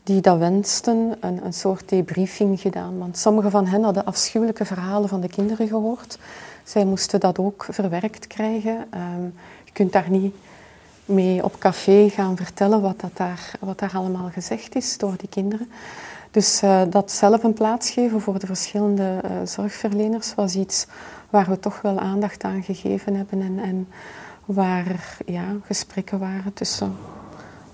die 0.04 0.22
dat 0.22 0.38
wensten, 0.38 1.16
een, 1.20 1.46
een 1.46 1.54
soort 1.54 1.90
debriefing 1.90 2.60
gedaan. 2.60 2.98
Want 2.98 3.18
sommige 3.18 3.50
van 3.50 3.66
hen 3.66 3.84
hadden 3.84 4.06
afschuwelijke 4.06 4.66
verhalen 4.66 5.10
van 5.10 5.22
de 5.22 5.28
kinderen 5.28 5.68
gehoord. 5.68 6.18
Zij 6.64 6.86
moesten 6.86 7.20
dat 7.20 7.40
ook 7.40 7.68
verwerkt 7.70 8.28
krijgen. 8.28 8.88
Um, 9.16 9.34
je 9.64 9.72
kunt 9.72 9.92
daar 9.92 10.10
niet 10.10 10.36
mee 11.08 11.44
op 11.44 11.60
café 11.60 12.10
gaan 12.10 12.36
vertellen 12.38 12.82
wat, 12.82 13.00
dat 13.00 13.18
daar, 13.18 13.52
wat 13.60 13.80
daar 13.80 13.92
allemaal 13.94 14.30
gezegd 14.30 14.76
is 14.76 14.98
door 14.98 15.14
die 15.18 15.30
kinderen. 15.30 15.70
Dus 16.32 16.64
uh, 16.64 16.82
dat 16.90 17.12
zelf 17.12 17.44
een 17.44 17.54
plaats 17.54 17.90
geven 17.90 18.22
voor 18.22 18.40
de 18.40 18.46
verschillende 18.46 19.22
uh, 19.26 19.32
zorgverleners 19.46 20.36
was 20.36 20.56
iets 20.56 20.88
waar 21.30 21.50
we 21.50 21.60
toch 21.60 21.82
wel 21.82 22.00
aandacht 22.00 22.44
aan 22.44 22.64
gegeven 22.64 23.16
hebben 23.16 23.42
en, 23.42 23.60
en 23.60 23.88
waar 24.46 25.18
ja, 25.26 25.56
gesprekken 25.66 26.20
waren 26.20 26.54
tussen 26.54 26.96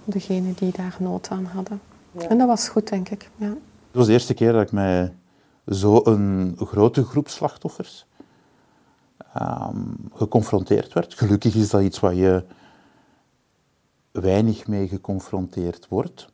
degenen 0.06 0.54
die 0.54 0.72
daar 0.72 0.96
nood 1.00 1.30
aan 1.30 1.46
hadden. 1.46 1.82
Ja. 2.12 2.28
En 2.28 2.38
dat 2.38 2.48
was 2.48 2.70
goed, 2.70 2.90
denk 2.90 3.10
ik. 3.10 3.30
Ja. 3.36 3.48
Het 3.48 4.02
was 4.02 4.06
de 4.06 4.14
eerste 4.14 4.34
keer 4.34 4.52
dat 4.52 4.62
ik 4.62 4.72
met 4.72 5.12
zo'n 5.66 6.56
grote 6.58 7.04
groep 7.04 7.30
slachtoffers 7.30 8.06
um, 9.42 9.96
geconfronteerd 10.14 10.94
werd. 10.94 11.14
Gelukkig 11.14 11.56
is 11.56 11.70
dat 11.70 11.82
iets 11.82 12.00
wat 12.00 12.16
je 12.16 12.44
weinig 14.22 14.68
mee 14.68 14.88
geconfronteerd 14.88 15.88
wordt. 15.90 16.32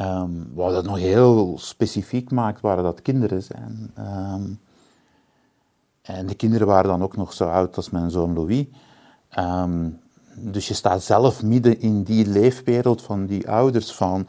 Um, 0.00 0.50
wat 0.54 0.72
dat 0.72 0.84
nog 0.84 0.98
heel 0.98 1.58
specifiek 1.58 2.30
maakt, 2.30 2.60
waren 2.60 2.84
dat 2.84 3.02
kinderen 3.02 3.42
zijn. 3.42 3.92
Um, 3.98 4.60
en 6.02 6.26
de 6.26 6.34
kinderen 6.34 6.66
waren 6.66 6.90
dan 6.90 7.02
ook 7.02 7.16
nog 7.16 7.32
zo 7.32 7.48
oud 7.48 7.76
als 7.76 7.90
mijn 7.90 8.10
zoon 8.10 8.32
Louis. 8.34 8.66
Um, 9.38 10.00
dus 10.36 10.68
je 10.68 10.74
staat 10.74 11.02
zelf 11.02 11.42
midden 11.42 11.80
in 11.80 12.02
die 12.02 12.26
leefwereld 12.26 13.02
van 13.02 13.26
die 13.26 13.50
ouders 13.50 13.92
van 13.92 14.28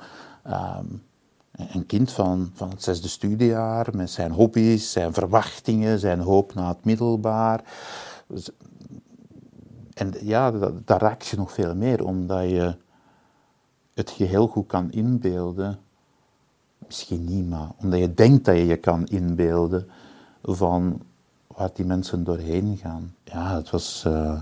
een 1.51 1.85
kind 1.85 2.11
van, 2.11 2.51
van 2.53 2.69
het 2.69 2.83
zesde 2.83 3.07
studiejaar 3.07 3.87
met 3.93 4.09
zijn 4.09 4.31
hobby's, 4.31 4.91
zijn 4.91 5.13
verwachtingen, 5.13 5.99
zijn 5.99 6.19
hoop 6.19 6.53
na 6.53 6.67
het 6.67 6.85
middelbaar. 6.85 7.63
En 9.95 10.13
ja, 10.21 10.51
daar 10.85 11.01
raak 11.01 11.21
je 11.21 11.37
nog 11.37 11.51
veel 11.51 11.75
meer, 11.75 12.05
omdat 12.05 12.49
je 12.49 12.75
het 13.93 14.09
geheel 14.09 14.47
goed 14.47 14.67
kan 14.67 14.91
inbeelden. 14.91 15.79
Misschien 16.85 17.23
niet, 17.23 17.49
maar 17.49 17.69
omdat 17.77 17.99
je 17.99 18.13
denkt 18.13 18.45
dat 18.45 18.55
je 18.55 18.65
je 18.65 18.77
kan 18.77 19.05
inbeelden 19.05 19.89
van 20.41 21.01
waar 21.47 21.69
die 21.73 21.85
mensen 21.85 22.23
doorheen 22.23 22.77
gaan. 22.77 23.15
Ja, 23.23 23.55
het 23.55 23.69
was 23.69 24.03
uh, 24.07 24.41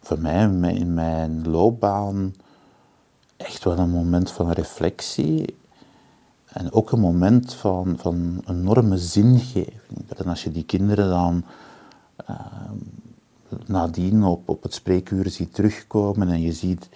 voor 0.00 0.18
mij 0.18 0.42
in 0.74 0.94
mijn 0.94 1.48
loopbaan 1.48 2.34
echt 3.36 3.64
wel 3.64 3.78
een 3.78 3.90
moment 3.90 4.30
van 4.30 4.50
reflectie. 4.50 5.56
En 6.46 6.72
ook 6.72 6.92
een 6.92 7.00
moment 7.00 7.54
van, 7.54 7.98
van 7.98 8.42
enorme 8.46 8.98
zingeving. 8.98 10.10
En 10.16 10.26
als 10.26 10.44
je 10.44 10.52
die 10.52 10.64
kinderen 10.64 11.08
dan 11.08 11.44
uh, 12.30 12.36
nadien 13.66 14.24
op, 14.24 14.48
op 14.48 14.62
het 14.62 14.74
spreekuur 14.74 15.30
ziet 15.30 15.54
terugkomen 15.54 16.28
en 16.28 16.40
je 16.40 16.52
ziet 16.52 16.88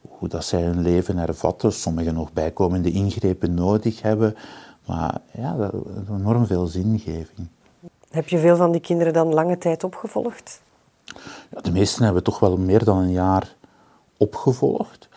hoe 0.00 0.28
dat 0.28 0.44
zij 0.44 0.62
hun 0.62 0.82
leven 0.82 1.18
ervatten, 1.18 1.72
sommigen 1.72 2.14
nog 2.14 2.32
bijkomende 2.32 2.90
ingrepen 2.90 3.54
nodig 3.54 4.02
hebben, 4.02 4.36
maar 4.86 5.20
ja, 5.32 5.56
dat, 5.56 5.74
enorm 6.10 6.46
veel 6.46 6.66
zingeving. 6.66 7.48
Heb 8.10 8.28
je 8.28 8.38
veel 8.38 8.56
van 8.56 8.72
die 8.72 8.80
kinderen 8.80 9.12
dan 9.12 9.34
lange 9.34 9.58
tijd 9.58 9.84
opgevolgd? 9.84 10.62
Ja, 11.50 11.60
de 11.60 11.72
meesten 11.72 12.04
hebben 12.04 12.22
toch 12.22 12.38
wel 12.38 12.56
meer 12.56 12.84
dan 12.84 12.98
een 12.98 13.12
jaar 13.12 13.56
opgevolgd. 14.16 15.08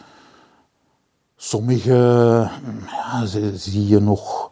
Sommige 1.36 1.94
ja, 2.86 3.26
zie 3.56 3.88
je 3.88 4.00
nog 4.00 4.52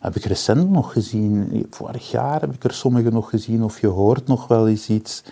heb 0.00 0.16
ik 0.16 0.24
recent 0.24 0.70
nog 0.70 0.92
gezien. 0.92 1.66
Vorig 1.70 2.10
jaar 2.10 2.40
heb 2.40 2.54
ik 2.54 2.64
er 2.64 2.74
sommige 2.74 3.10
nog 3.10 3.30
gezien, 3.30 3.64
of 3.64 3.80
je 3.80 3.86
hoort 3.86 4.26
nog 4.26 4.46
wel 4.46 4.68
eens 4.68 4.88
iets 4.88 5.22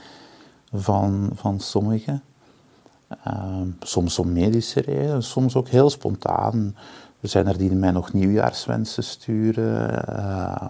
van, 0.72 1.30
van 1.34 1.60
sommigen. 1.60 2.22
Uh, 3.26 3.60
soms 3.80 4.18
om 4.18 4.32
medische 4.32 4.80
redenen, 4.80 5.22
soms 5.22 5.54
ook 5.54 5.68
heel 5.68 5.90
spontaan. 5.90 6.76
Er 7.20 7.28
zijn 7.28 7.46
er 7.46 7.58
die 7.58 7.70
mij 7.70 7.90
nog 7.90 8.12
nieuwjaarswensen 8.12 9.04
sturen. 9.04 10.04
Uh, 10.08 10.68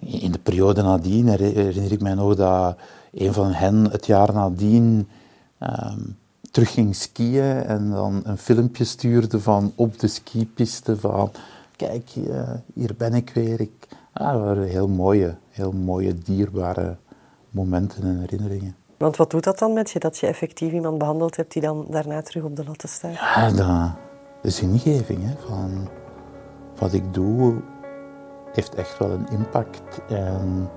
In 0.00 0.32
de 0.32 0.38
periode 0.38 0.82
nadien 0.82 1.28
herinner 1.28 1.92
ik 1.92 2.00
mij 2.00 2.14
nog 2.14 2.34
dat 2.34 2.76
een 3.12 3.32
van 3.32 3.52
hen 3.52 3.90
het 3.90 4.06
jaar 4.06 4.32
nadien 4.32 5.08
um, 5.60 6.16
terug 6.50 6.72
ging 6.72 6.96
skiën 6.96 7.62
en 7.64 7.90
dan 7.90 8.20
een 8.24 8.38
filmpje 8.38 8.84
stuurde 8.84 9.40
van 9.40 9.72
op 9.74 9.98
de 9.98 10.06
skipiste 10.06 10.96
van 10.96 11.30
kijk, 11.86 12.10
hier 12.74 12.94
ben 12.96 13.14
ik 13.14 13.30
weer. 13.30 13.60
Ik, 13.60 13.88
ah, 14.12 14.32
dat 14.32 14.42
waren 14.42 14.68
heel 14.68 14.88
mooie, 14.88 15.36
heel 15.48 15.72
mooie, 15.72 16.14
dierbare 16.14 16.96
momenten 17.50 18.02
en 18.02 18.18
herinneringen. 18.20 18.76
Want 18.96 19.16
wat 19.16 19.30
doet 19.30 19.44
dat 19.44 19.58
dan 19.58 19.72
met 19.72 19.90
je, 19.90 19.98
dat 19.98 20.18
je 20.18 20.26
effectief 20.26 20.72
iemand 20.72 20.98
behandeld 20.98 21.36
hebt 21.36 21.52
die 21.52 21.62
dan 21.62 21.86
daarna 21.90 22.22
terug 22.22 22.42
op 22.42 22.56
de 22.56 22.64
latten 22.64 22.88
staat? 22.88 23.14
Ja, 23.14 23.50
dat, 23.50 23.90
is 24.42 24.60
ingeving 24.60 25.22
hè, 25.22 25.34
van 25.46 25.88
wat 26.78 26.92
ik 26.92 27.14
doe 27.14 27.54
heeft 28.52 28.74
echt 28.74 28.98
wel 28.98 29.10
een 29.10 29.28
impact. 29.30 30.00
En 30.08 30.68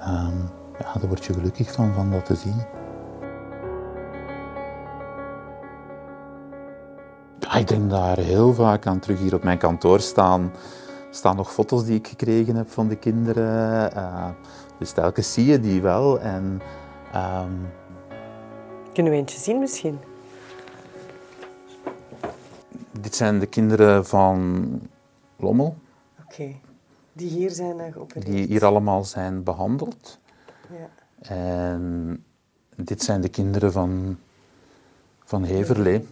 um, 0.00 0.50
ja, 0.78 0.92
daar 0.92 1.08
word 1.08 1.24
je 1.24 1.32
gelukkig 1.32 1.72
van, 1.72 1.94
van 1.94 2.10
dat 2.10 2.24
te 2.24 2.34
zien. 2.34 2.62
Ik 7.60 7.68
denk 7.68 7.90
daar 7.90 8.18
heel 8.18 8.54
vaak 8.54 8.86
aan 8.86 8.98
terug. 8.98 9.18
Hier 9.18 9.34
op 9.34 9.42
mijn 9.42 9.58
kantoor 9.58 10.00
staan, 10.00 10.52
staan 11.10 11.36
nog 11.36 11.52
foto's 11.52 11.84
die 11.84 11.98
ik 11.98 12.06
gekregen 12.06 12.56
heb 12.56 12.70
van 12.70 12.88
de 12.88 12.96
kinderen. 12.96 13.92
Uh, 13.96 14.28
dus 14.78 14.92
telkens 14.92 15.32
zie 15.32 15.46
je 15.46 15.60
die 15.60 15.82
wel. 15.82 16.20
En, 16.20 16.60
um... 17.14 17.68
Kunnen 18.92 19.12
we 19.12 19.18
eentje 19.18 19.38
zien 19.38 19.58
misschien? 19.58 19.98
Dit 23.00 23.14
zijn 23.14 23.38
de 23.38 23.46
kinderen 23.46 24.06
van 24.06 24.66
Lommel. 25.36 25.76
Oké, 26.24 26.54
die 27.12 27.28
hier 27.28 27.50
zijn 27.50 27.92
geopereerd. 27.92 28.26
Die 28.26 28.46
hier 28.46 28.64
allemaal 28.64 29.04
zijn 29.04 29.42
behandeld. 29.42 30.18
Ja. 30.70 30.88
En 31.34 32.24
dit 32.76 33.02
zijn 33.02 33.20
de 33.20 33.28
kinderen 33.28 33.72
van, 33.72 34.18
van 35.24 35.44
Heverlee. 35.44 36.08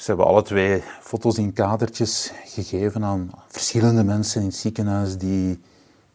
Ze 0.00 0.06
hebben 0.06 0.26
alle 0.26 0.42
twee 0.42 0.82
foto's 1.00 1.38
in 1.38 1.52
kadertjes 1.52 2.32
gegeven 2.44 3.04
aan 3.04 3.30
verschillende 3.46 4.04
mensen 4.04 4.40
in 4.40 4.46
het 4.46 4.56
ziekenhuis 4.56 5.18
die 5.18 5.60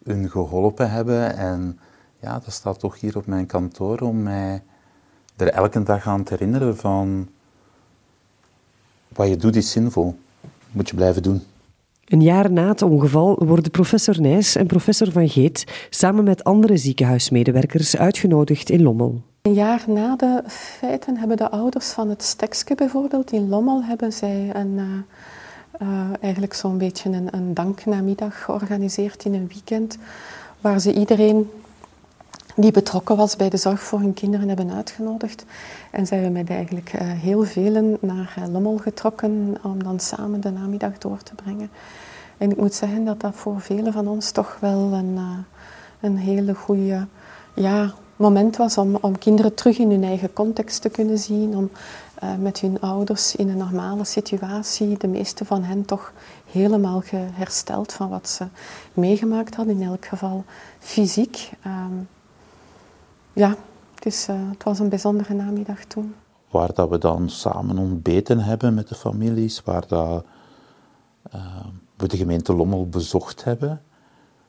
hun 0.04 0.30
geholpen 0.30 0.92
hebben. 0.92 1.38
En 1.38 1.80
ja, 2.20 2.40
dat 2.40 2.54
staat 2.54 2.80
toch 2.80 3.00
hier 3.00 3.18
op 3.18 3.26
mijn 3.26 3.46
kantoor 3.46 4.00
om 4.00 4.24
mij 4.24 4.64
er 5.36 5.48
elke 5.48 5.84
dag 5.84 6.08
aan 6.08 6.24
te 6.24 6.34
herinneren 6.34 6.78
van 6.78 7.30
wat 9.08 9.28
je 9.28 9.38
doet 9.38 9.56
is 9.56 9.72
zinvol. 9.72 10.20
Moet 10.72 10.90
je 10.90 10.96
blijven 10.96 11.24
doen. 11.24 11.44
Een 12.06 12.22
jaar 12.22 12.52
na 12.52 12.68
het 12.68 12.82
ongeval 12.82 13.36
worden 13.46 13.72
professor 13.72 14.22
Nijs 14.22 14.56
en 14.56 14.66
professor 14.66 15.12
Van 15.12 15.30
Geet 15.30 15.88
samen 15.90 16.24
met 16.24 16.44
andere 16.44 16.78
ziekenhuismedewerkers 16.78 17.98
uitgenodigd 17.98 18.70
in 18.70 18.84
Lommel. 18.84 19.22
Een 19.42 19.54
jaar 19.54 19.84
na 19.88 20.16
de 20.16 20.44
feiten 20.48 21.18
hebben 21.18 21.38
de 21.38 21.50
ouders 21.50 21.90
van 21.90 22.10
het 22.10 22.24
Stekske 22.24 22.76
bijvoorbeeld 22.76 23.32
in 23.32 23.50
Lommel 23.50 23.84
hebben 23.84 24.14
zij 24.14 24.50
een, 24.54 24.78
uh, 24.78 24.84
uh, 25.88 26.10
eigenlijk 26.22 26.54
zo'n 26.54 26.78
beetje 26.78 27.10
een, 27.10 27.28
een 27.32 27.54
danknamiddag 27.54 28.44
georganiseerd 28.44 29.26
in 29.26 29.34
een 29.34 29.48
weekend, 29.48 29.98
waar 30.62 30.80
ze 30.80 30.94
iedereen 30.94 31.50
die 32.56 32.72
betrokken 32.72 33.18
was 33.18 33.36
bij 33.36 33.50
de 33.50 33.58
zorg 33.58 33.82
voor 33.82 34.00
hun 34.00 34.14
kinderen 34.14 34.48
hebben 34.48 34.72
uitgenodigd. 34.72 35.46
En 35.92 36.08
zij 36.08 36.18
hebben 36.18 36.42
met 36.42 36.50
eigenlijk 36.50 36.94
uh, 36.94 37.02
heel 37.02 37.44
velen 37.44 37.98
naar 38.00 38.36
Lommel 38.52 38.78
getrokken 38.78 39.56
om 39.64 39.84
dan 39.84 40.00
samen 40.00 40.42
de 40.42 40.52
namiddag 40.52 40.98
door 40.98 41.24
te 41.24 41.36
brengen. 41.36 41.70
En 42.38 42.52
ik 42.52 42.58
moet 42.58 42.74
zeggen 42.74 43.06
dat 43.06 43.22
dat 43.22 43.36
voor 43.36 43.62
velen 43.62 43.94
van 43.94 44.08
ons 44.08 44.32
toch 44.32 44.58
wel 44.60 44.94
een, 44.94 45.20
een 46.00 46.18
hele 46.18 46.54
goede 46.54 47.08
ja, 47.56 47.94
moment 48.16 48.58
was 48.58 48.78
om, 48.78 48.98
om 49.02 49.18
kinderen 49.18 49.54
terug 49.54 49.78
in 49.78 49.90
hun 49.90 50.04
eigen 50.04 50.34
context 50.34 50.82
te 50.82 50.90
kunnen 50.90 51.18
zien, 51.18 51.56
om 51.56 51.70
met 52.40 52.60
hun 52.60 52.82
ouders 52.82 53.36
in 53.36 53.50
een 53.50 53.58
normale 53.58 54.04
situatie, 54.04 54.98
de 54.98 55.08
meeste 55.08 55.46
van 55.46 55.64
hen 55.64 55.86
toch 55.86 56.14
helemaal 56.52 57.04
hersteld 57.12 57.94
van 57.94 58.10
wat 58.10 58.30
ze 58.30 58.46
meegemaakt 58.94 59.56
hadden, 59.56 59.80
in 59.80 59.88
elk 59.88 60.06
geval 60.06 60.44
fysiek. 60.80 61.52
Um, 61.66 62.08
ja, 63.36 63.56
dus 64.00 64.30
uh, 64.30 64.36
het 64.50 64.64
was 64.64 64.80
een 64.80 64.90
bijzondere 64.90 65.34
namiddag 65.34 65.86
toen. 65.86 66.16
Waar 66.50 66.74
dat 66.74 66.90
we 66.90 66.98
dan 66.98 67.30
samen 67.30 67.78
ontbeten 67.78 68.40
hebben 68.40 68.74
met 68.74 68.88
de 68.88 68.96
families, 68.96 69.64
waar 69.64 69.88
dat, 69.88 70.26
uh, 71.36 71.66
we 71.98 72.08
de 72.08 72.18
gemeente 72.18 72.54
Lommel 72.54 72.90
bezocht 72.90 73.44
hebben 73.44 73.82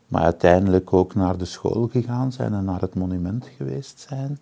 maar 0.08 0.22
uiteindelijk 0.22 0.92
ook 0.92 1.14
naar 1.14 1.36
de 1.36 1.44
school 1.44 1.88
gegaan 1.88 2.32
zijn 2.32 2.54
en 2.54 2.64
naar 2.64 2.80
het 2.80 2.94
monument 2.94 3.46
geweest 3.56 4.06
zijn. 4.08 4.40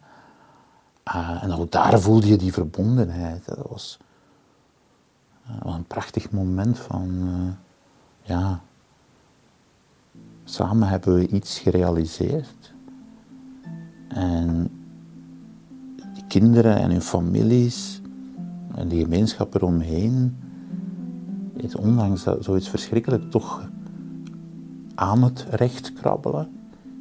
Uh, 1.14 1.42
en 1.42 1.52
ook 1.52 1.70
daar 1.70 2.00
voelde 2.00 2.26
je 2.26 2.36
die 2.36 2.52
verbondenheid. 2.52 3.44
Dat 3.44 3.66
was 3.68 3.98
een 5.62 5.84
prachtig 5.84 6.30
moment 6.30 6.78
van, 6.78 7.28
ja, 8.22 8.60
samen 10.44 10.88
hebben 10.88 11.14
we 11.14 11.26
iets 11.26 11.58
gerealiseerd. 11.58 12.63
En 14.14 14.70
die 16.14 16.24
kinderen 16.28 16.76
en 16.76 16.90
hun 16.90 17.00
families 17.00 18.00
en 18.74 18.88
die 18.88 19.02
gemeenschap 19.02 19.54
eromheen, 19.54 20.36
is 21.56 21.76
ondanks 21.76 22.24
dat 22.24 22.44
zoiets 22.44 22.68
verschrikkelijk 22.68 23.30
toch 23.30 23.70
aan 24.94 25.22
het 25.22 25.46
recht 25.50 25.92
krabbelen. 25.92 26.48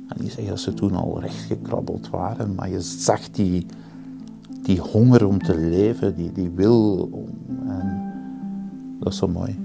En 0.08 0.16
niet 0.20 0.32
zeggen 0.32 0.50
dat 0.50 0.60
ze 0.60 0.74
toen 0.74 0.96
al 0.96 1.22
recht 1.22 1.44
gekrabbeld 1.44 2.10
waren, 2.10 2.56
maar 2.56 2.70
je 2.70 2.82
zag 2.82 3.30
die, 3.30 3.66
die 4.62 4.80
honger 4.80 5.28
om 5.28 5.40
te 5.40 5.58
leven, 5.58 6.16
die, 6.16 6.32
die 6.32 6.50
wil. 6.50 7.10
Om, 7.12 7.28
en 7.70 8.14
dat 9.00 9.12
is 9.12 9.18
zo 9.18 9.28
mooi. 9.28 9.63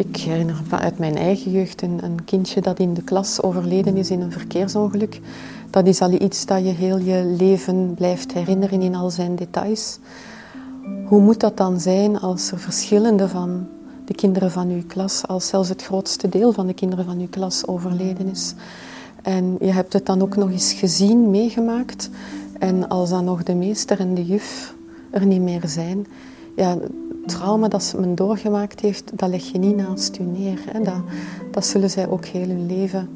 Ik 0.00 0.16
herinner 0.16 0.56
uit 0.70 0.98
mijn 0.98 1.16
eigen 1.16 1.50
jeugd 1.50 1.82
een, 1.82 2.04
een, 2.04 2.24
kindje 2.24 2.60
dat 2.60 2.78
in 2.78 2.94
de 2.94 3.02
klas 3.02 3.42
overleden 3.42 3.96
is 3.96 4.10
in 4.10 4.20
een 4.20 4.32
verkeersongeluk. 4.32 5.20
Dat 5.70 5.86
is 5.86 6.00
al 6.00 6.12
iets 6.12 6.46
dat 6.46 6.64
je 6.64 6.70
heel 6.70 6.98
je 6.98 7.34
leven 7.38 7.94
blijft 7.94 8.32
herinneren 8.32 8.82
in 8.82 8.94
al 8.94 9.10
zijn 9.10 9.36
details. 9.36 9.98
Hoe 11.04 11.20
moet 11.20 11.40
dat 11.40 11.56
dan 11.56 11.80
zijn 11.80 12.20
als 12.20 12.50
er 12.50 12.58
verschillende 12.58 13.28
van 13.28 13.66
de 14.04 14.14
kinderen 14.14 14.50
van 14.50 14.68
uw 14.68 14.82
klas, 14.86 15.26
als 15.26 15.46
zelfs 15.46 15.68
het 15.68 15.82
grootste 15.82 16.28
deel 16.28 16.52
van 16.52 16.66
de 16.66 16.74
kinderen 16.74 17.04
van 17.04 17.18
uw 17.18 17.28
klas 17.28 17.66
overleden 17.66 18.28
is? 18.28 18.54
En 19.22 19.56
je 19.60 19.72
hebt 19.72 19.92
het 19.92 20.06
dan 20.06 20.22
ook 20.22 20.36
nog 20.36 20.50
eens 20.50 20.72
gezien, 20.72 21.30
meegemaakt. 21.30 22.10
En 22.58 22.88
als 22.88 23.10
dan 23.10 23.24
nog 23.24 23.42
de 23.42 23.54
meester 23.54 24.00
en 24.00 24.14
de 24.14 24.24
juf 24.24 24.74
er 25.10 25.26
niet 25.26 25.42
meer 25.42 25.62
zijn, 25.68 26.06
ja, 26.56 26.76
trauma 27.26 27.68
dat 27.68 27.82
ze 27.82 28.00
men 28.00 28.14
doorgemaakt 28.14 28.80
heeft, 28.80 29.18
dat 29.18 29.28
leg 29.28 29.42
je 29.42 29.58
niet 29.58 29.76
naast 29.76 30.18
u 30.18 30.22
neer. 30.22 30.58
Hè. 30.72 30.82
Dat, 30.82 31.02
dat 31.50 31.66
zullen 31.66 31.90
zij 31.90 32.08
ook 32.08 32.24
heel 32.24 32.48
hun 32.48 32.66
leven 32.66 33.08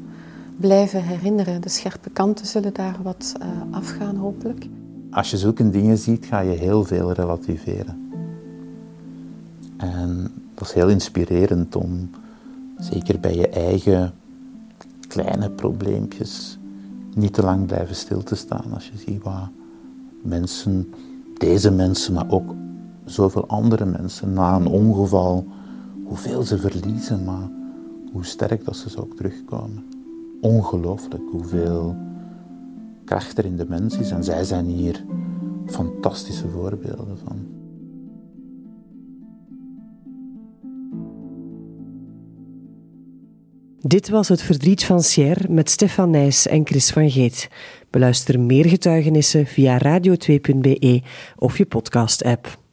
blijven 0.57 1.03
herinneren. 1.03 1.61
De 1.61 1.69
scherpe 1.69 2.09
kanten 2.09 2.45
zullen 2.45 2.73
daar 2.73 2.97
wat 3.03 3.33
uh, 3.41 3.75
afgaan, 3.75 4.15
hopelijk 4.15 4.67
als 5.15 5.31
je 5.31 5.37
zulke 5.37 5.69
dingen 5.69 5.97
ziet, 5.97 6.25
ga 6.25 6.39
je 6.39 6.57
heel 6.57 6.83
veel 6.83 7.11
relativeren. 7.11 8.11
En 9.77 10.31
dat 10.53 10.67
is 10.67 10.73
heel 10.73 10.87
inspirerend 10.87 11.75
om, 11.75 12.09
zeker 12.77 13.19
bij 13.19 13.35
je 13.35 13.49
eigen 13.49 14.13
kleine 15.07 15.49
probleempjes, 15.49 16.57
niet 17.13 17.33
te 17.33 17.41
lang 17.41 17.65
blijven 17.65 17.95
stil 17.95 18.23
te 18.23 18.35
staan. 18.35 18.73
Als 18.73 18.87
je 18.87 18.97
ziet 18.97 19.23
wat 19.23 19.49
mensen, 20.21 20.93
deze 21.37 21.71
mensen, 21.71 22.13
maar 22.13 22.29
ook 22.29 22.53
zoveel 23.05 23.47
andere 23.47 23.85
mensen 23.85 24.33
na 24.33 24.55
een 24.55 24.67
ongeval, 24.67 25.47
hoeveel 26.05 26.43
ze 26.43 26.57
verliezen, 26.57 27.23
maar 27.23 27.49
hoe 28.11 28.25
sterk 28.25 28.65
dat 28.65 28.75
ze 28.75 29.01
ook 29.01 29.15
terugkomen. 29.15 29.83
Ongelooflijk 30.41 31.23
hoeveel 31.31 31.95
kracht 33.05 33.37
er 33.37 33.45
in 33.45 33.57
de 33.57 33.65
mens 33.67 33.97
is. 33.97 34.11
En 34.11 34.23
zij 34.23 34.43
zijn 34.43 34.65
hier 34.65 35.03
fantastische 35.65 36.49
voorbeelden 36.49 37.17
van. 37.17 37.55
Dit 43.79 44.09
was 44.09 44.27
het 44.27 44.41
verdriet 44.41 44.85
van 44.85 45.03
Sierre 45.03 45.49
met 45.49 45.69
Stefan 45.69 46.09
Nijs 46.09 46.47
en 46.47 46.65
Chris 46.65 46.89
van 46.89 47.11
Geet. 47.11 47.49
Beluister 47.89 48.39
meer 48.39 48.65
getuigenissen 48.65 49.45
via 49.45 49.77
radio2.be 49.77 51.01
of 51.35 51.57
je 51.57 51.65
podcast-app. 51.65 52.63